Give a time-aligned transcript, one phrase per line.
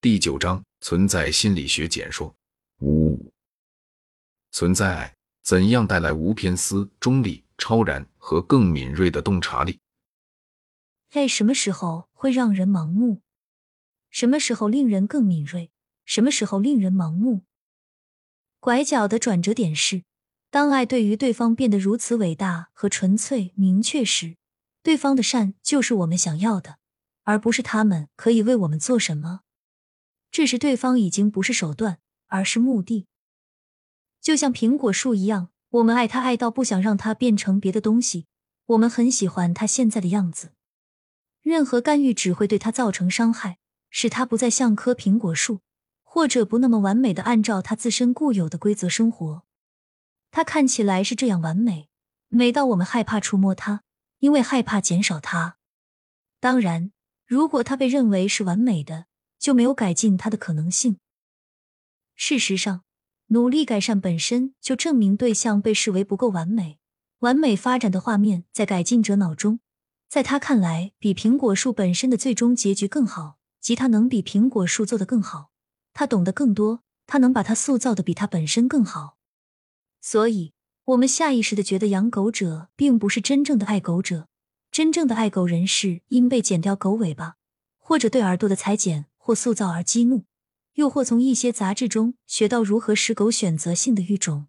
[0.00, 2.32] 第九章存在心理学简说。
[2.82, 3.32] 五、
[4.52, 9.80] 存在爱怎样带来无偏私、中立、超然和更敏锐的洞察力？
[11.10, 13.22] 爱什么时候会让人盲目？
[14.08, 15.72] 什么时候令人更敏锐？
[16.04, 17.42] 什么时候令人盲目？
[18.60, 20.04] 拐角的转折点是，
[20.48, 24.36] 当爱对于对方变得如此伟大和纯粹、明确时，
[24.84, 26.78] 对方的善就是我们想要的，
[27.24, 29.40] 而不是他们可以为我们做什么。
[30.30, 33.06] 这时，对方已经不是手段，而是目的。
[34.20, 38.26] 就像苹果树一样，我们爱它爱到不想让它变成别的东西，
[38.66, 40.52] 我们很喜欢它现在的样子。
[41.42, 43.58] 任何干预只会对它造成伤害，
[43.90, 45.60] 使它不再像棵苹果树。
[46.10, 49.44] 或者不那么完美的按照他自身固有的规则生活，
[50.30, 51.90] 他看起来是这样完美，
[52.28, 53.82] 美到我们害怕触摸它，
[54.18, 55.58] 因为害怕减少它。
[56.40, 56.92] 当然，
[57.26, 59.04] 如果他被认为是完美的，
[59.38, 60.98] 就没有改进它的可能性。
[62.14, 62.82] 事实上，
[63.28, 66.78] 努力改善本身就证明对象被视为不够完美。
[67.20, 69.60] 完美发展的画面在改进者脑中，
[70.08, 75.50] 在他看来，比苹果树本身的最终结局更好，即他能比苹果树做得更好。
[75.92, 79.16] 他懂得更多，他能把它塑造的比他本身更好，
[80.00, 80.52] 所以
[80.84, 84.28] 我们下意识的觉得养狗者并不是真正的爱狗者，
[84.70, 87.34] 真正的爱狗人士因被剪掉狗尾巴，
[87.76, 90.24] 或者对耳朵的裁剪或塑造而激怒，
[90.76, 94.46] 又或从一些杂志中学到如何使狗选择性的育种，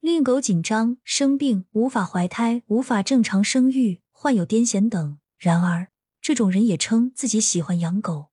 [0.00, 5.18] 令狗紧张、生病、无法怀胎、无法正常生育、患有癫痫等。
[5.36, 5.88] 然而，
[6.22, 8.30] 这种人也称自己喜欢养狗。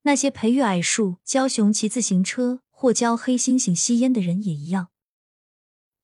[0.00, 4.88] 那些培育矮树、教熊骑自行车或教黑猩猩吸烟的人也一样。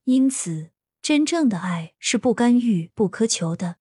[0.04, 0.68] 因此，
[1.00, 3.76] 真正的爱是不干预、不苛求的，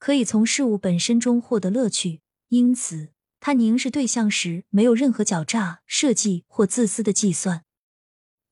[0.00, 2.22] 可以从事物本身中获得乐趣。
[2.48, 3.10] 因此，
[3.40, 7.64] 他凝视对象时没有任何狡诈设计或自私的计算，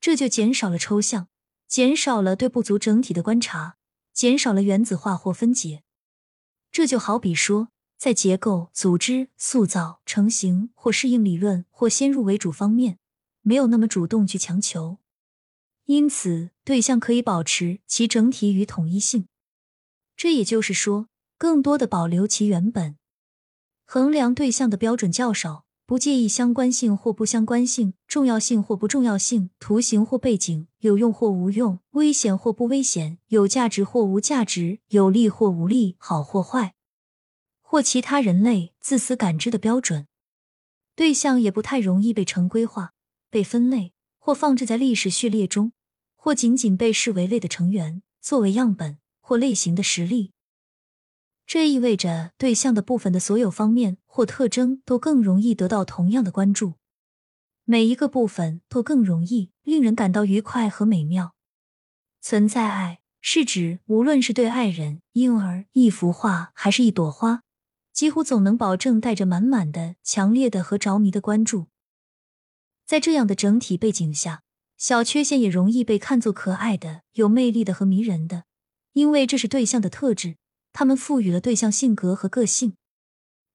[0.01, 1.29] 这就减少了抽象，
[1.69, 3.77] 减少了对不足整体的观察，
[4.13, 5.85] 减少了原子化或分解。
[6.73, 7.69] 这就好比说。
[7.99, 13.01] 在结构、组织、塑造、成型或适应理论或先入为主方面，
[13.43, 14.99] 没有那么主动去强求，
[15.87, 19.27] 因此对象可以保持其整体与统一性。
[20.17, 22.98] 这也就是说，更多的保留其原本。
[23.91, 36.75] 衡量对象的标准较少，不介意相关性或不相关性，重要性或不重要性，图形或背景，有用或无用，危险或不危险，有价值或无价值，有利或无利，好或坏。
[37.63, 40.07] 或其他人类自私感知的标准，
[40.95, 42.93] 对象也不太容易被成规化、
[43.31, 45.73] 被分类或放置在历史序列中，
[46.15, 50.33] 或仅仅被视为类的成员，作为样本或类型的实例。
[51.49, 56.75] 这意味着对象的部分的所有方面或特征都更容易得到同样的关注，
[57.65, 61.35] 每一个部分都更容易令人感到愉快和美妙。
[62.21, 67.45] 存在爱是指无论是对爱人、婴儿、一幅画还是一朵花。
[67.95, 71.69] 几乎总能保证带着满满的、强烈的和着迷的关注。
[72.87, 74.43] 在这样的整体背景下，
[74.77, 78.45] 小缺陷也容易被看作可爱的、有魅力的和迷人的，
[78.93, 80.37] 因为这是对象的特质，
[80.79, 82.77] 他们赋予了对象性格和个性，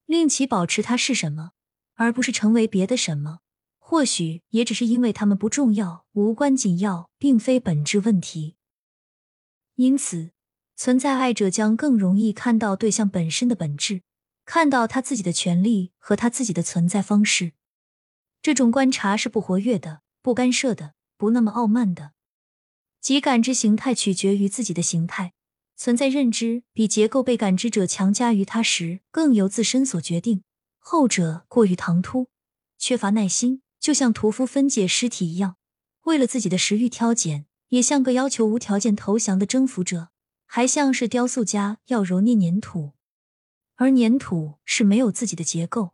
[0.05, 1.51] 令其保持它是什么，
[1.93, 3.39] 而不是成为别的什么。
[3.79, 8.57] 或许也只是因为他们不重要、无关紧要，并非本质问题。
[9.75, 10.31] 因此，
[10.75, 14.01] 存在爱者将更容易看到对象本身的本质。
[14.43, 17.53] 看到他自己的权利和他自己的存在方式，
[18.41, 22.11] 这种观察是不活跃的、不干涉的、不那么傲慢的。
[22.99, 25.31] 即感知形态取决于自己的形态，
[25.75, 30.43] 存在认知比结构被感知者强加于他时更由自身所决定。
[30.77, 32.27] 后者过于唐突，
[32.77, 35.55] 缺乏耐心，就像屠夫分解尸体一样，
[36.03, 40.09] 为了自己的食欲挑拣，也像个要求无条件投降的征服者，
[40.45, 42.91] 还像是雕塑家要揉捏粘土。
[43.75, 45.91] 而粘土是没有自己的结构。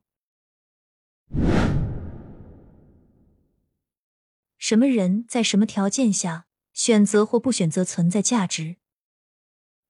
[4.57, 8.75] 什么人在什么条件下选择或不选择存在价值？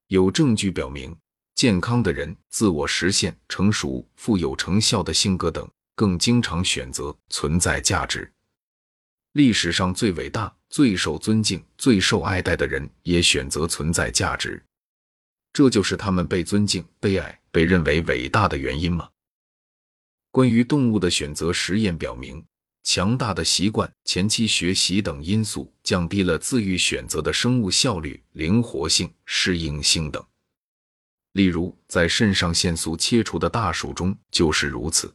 [0.10, 1.16] 有证据表明，
[1.54, 8.32] 健康的人、自我实现、成熟、富有成效的性格等，更经常选择存在价值。
[9.34, 14.60] 历史上最伟大、最受尊敬、最受爱戴的人，也选择存在价值。
[15.54, 19.08] 这就是他们被尊敬、被爱、被认为伟大的原因吗？
[20.32, 22.44] 关于动物的选择实验表明，
[22.84, 30.24] 强大的习惯、前期学习等因素降低了自愈选择的生物效率、灵活性、适应性等。
[31.34, 35.14] 例如，在肾上腺素切除的大鼠中就是如此。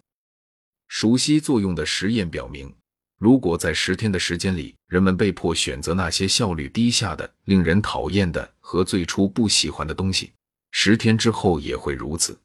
[0.86, 2.72] 熟悉作用的实验表明，
[3.18, 10.32] 如果在十天的时间里，人们被迫选择那些效率低下的、令人讨厌的和最初不喜欢的东西，
[10.70, 12.38] 十天之后也会如此。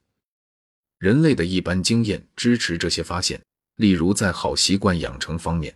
[0.98, 3.40] 人类的一般经验支持这些发现。
[3.80, 5.74] 例如，在好习惯养成方面，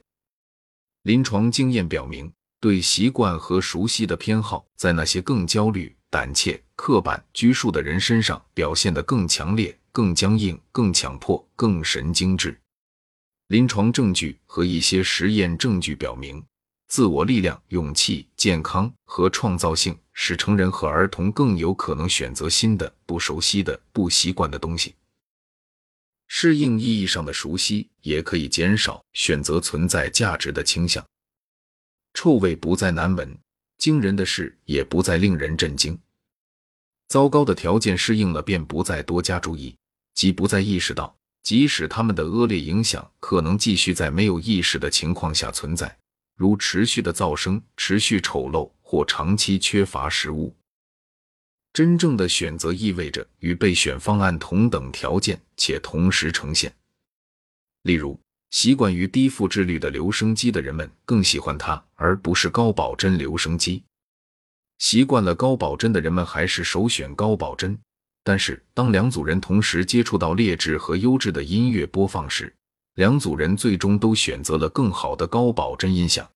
[1.05, 2.31] 临床经验表明，
[2.61, 12.61] 对习惯和熟悉的偏好在那些更焦虑、胆怯、刻板、拘束的人身上表现得更强烈、更僵硬、更强迫、更神经质。
[13.49, 16.45] 临床证据和一些实验证据表明，
[16.89, 24.95] 自我力量、勇气、健康和创造性使成人和儿童更有可能选择新的、不熟悉的、不习惯的东西。
[26.37, 31.07] 适应意义上的熟悉也可以减少选择存在价值的倾向。
[32.13, 33.39] 臭味不再难闻，
[33.79, 35.97] 惊人的事也不再令人震惊。
[37.07, 39.77] 糟糕的条件适应了，便不再多加注意，
[40.13, 41.17] 即不再意识到。
[41.45, 45.97] 即使他们的恶劣影响可能继续在没有意识的情况下存在，
[46.35, 50.53] 如持续的噪声、持续丑陋或长期缺乏食物。
[51.75, 56.73] 真正的选择意味着与备选方案同等条件且同时呈现。
[57.83, 58.19] 例如，
[58.51, 63.83] 习惯于低复制率的留声机的人们更喜欢它，而不是高保真留声机；
[64.79, 67.77] 习惯了高保真的人们还是首选高保真。
[68.23, 72.55] 但是，当两组人同时接触到劣质和优质的音乐播放时，
[72.95, 76.31] 两组人最终都选择了更好的高保真音响。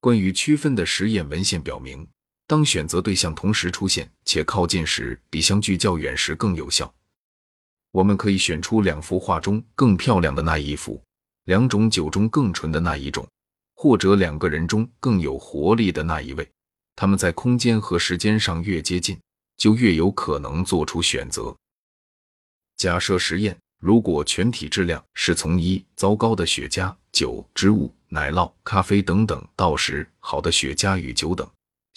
[0.00, 2.06] 关于区分的实验文献表明，
[2.48, 6.92] 当选择对象同时出现且靠近时，比相距较远时更有效。
[7.92, 11.00] 我们可以选出两幅画中更漂亮的那一幅，
[11.44, 13.24] 两种酒中更纯的那一种，
[13.76, 16.50] 或者两个人中更有活力的那一位。
[16.96, 19.16] 他们在空间和时间上越接近。
[19.58, 21.52] 就越有可能做出选择。
[22.76, 31.44] 假设实验，如果全体质量是从一糟糕的雪茄、酒、植物、奶酪、咖啡等等到十好的雪茄与酒等，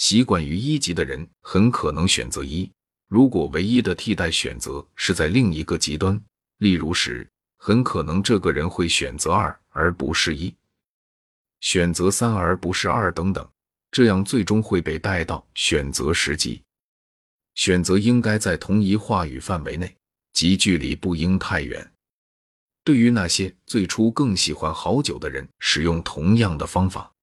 [0.01, 2.67] 习惯于一级的人很可能选择一。
[3.07, 6.19] 如果唯一的替代选择是在另一个极端，
[6.57, 10.51] 例如十，很可能这个人会选择二而不是一，
[11.59, 13.47] 选择三而不是二等等，
[13.91, 16.63] 这样最终会被带到选择十级。
[17.53, 19.95] 选择应该在同一话语范围内，
[20.33, 21.91] 即距离不应太远。
[22.83, 27.13] 对于那些最初更喜欢好酒的人，使用同样的方法。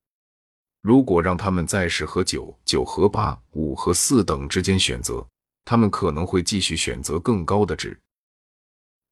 [0.80, 5.26] 如果让他们在十和九、九和八、五和四等之间选择，
[5.64, 7.98] 他们可能会继续选择更高的值。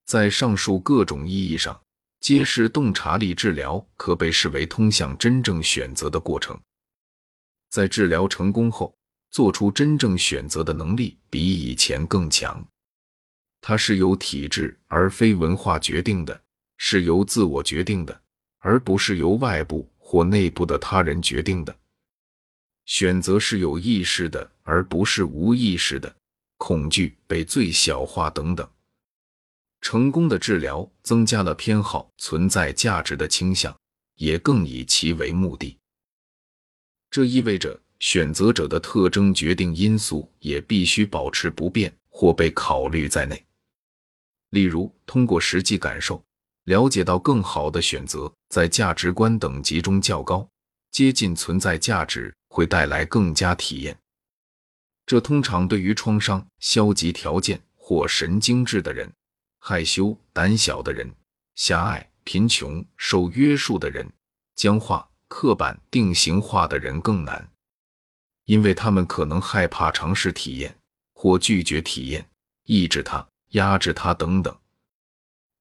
[0.05, 1.81] 在上述各种意义上，
[2.21, 6.59] 揭示洞察力治疗可被视为通向真正选择的过程。
[7.71, 8.95] 在治疗成功后。
[9.29, 12.65] 做出真正选择的能力比以前更强，
[13.61, 16.41] 它是由体质而非文化决定的，
[16.79, 18.19] 是由自我决定的，
[18.61, 21.77] 而不是由外部或内部的他人决定的。
[22.85, 26.15] 选择是有意识的，而不是无意识的。
[26.59, 28.71] 恐惧被最小化等等。
[29.81, 33.77] 成功的治疗增加了偏好存在价值的倾向，
[34.15, 35.77] 也更以其为目的。
[37.11, 37.77] 这意味着。
[37.99, 43.43] 选择者的特征决定因素也必须保持不变或被考虑在内。
[44.51, 46.23] 例如，通过实际感受
[46.67, 50.49] 了解到更好的选择在价值观等级中较高，
[50.91, 53.97] 接近存在价值会带来更佳体验。
[55.07, 59.09] 这通常对于创伤、消极条件或神经质的人、
[59.61, 61.09] 害羞、胆小的人、
[61.55, 64.05] 狭隘、贫穷、受约束的人、
[64.57, 67.49] 僵化、刻板、定型化的人更难。
[68.47, 70.77] 因为他们可能害怕尝试体验，
[71.15, 72.29] 或拒绝体验，
[72.65, 74.57] 抑制它、压制它等等。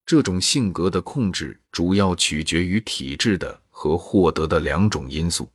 [0.06, 5.48] 这种性格的控制主要取决于体质的和获得的两种因素。